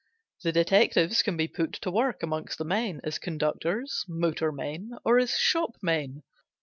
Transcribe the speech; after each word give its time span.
The 0.41 0.51
detectives 0.51 1.21
can 1.21 1.37
be 1.37 1.47
put 1.47 1.73
to 1.73 1.91
work 1.91 2.23
among 2.23 2.47
the 2.57 2.65
men 2.65 3.01
as 3.03 3.19
conductors, 3.19 4.03
motormen 4.09 4.97
or 5.05 5.19
as 5.19 5.37
shop 5.37 5.75
men. 5.83 6.23